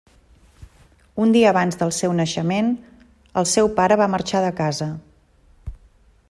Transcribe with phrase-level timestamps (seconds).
[1.25, 2.71] Un dia abans del seu naixement,
[3.43, 4.89] el seu pare va marxar de casa.